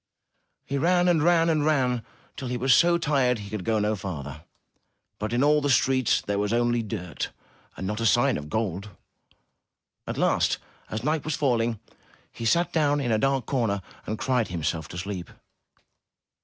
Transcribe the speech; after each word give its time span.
He 0.65 0.79
ran 0.79 1.07
and 1.07 1.21
ran 1.21 1.47
and 1.47 1.63
ran 1.63 2.03
till 2.35 2.47
he 2.47 2.57
was 2.57 2.73
so 2.73 2.97
tired 2.97 3.37
he 3.37 3.51
could 3.51 3.63
go 3.63 3.77
no 3.77 3.95
farther, 3.95 4.45
but 5.19 5.31
in 5.31 5.43
all 5.43 5.61
the 5.61 5.69
streets 5.69 6.21
there 6.21 6.39
was 6.39 6.51
only 6.51 6.81
dirt 6.81 7.29
and 7.77 7.85
not 7.85 8.01
a 8.01 8.07
sign 8.07 8.35
of 8.35 8.49
gold. 8.49 8.89
At 10.07 10.17
last, 10.17 10.57
as 10.89 11.03
night 11.03 11.23
was 11.23 11.35
falling, 11.35 11.79
he 12.31 12.45
sat 12.45 12.73
down 12.73 12.99
in 12.99 13.11
a 13.11 13.19
dark 13.19 13.45
corner, 13.45 13.83
and 14.07 14.17
cried 14.17 14.47
himself 14.47 14.87
to 14.87 14.97
sleep. 14.97 15.29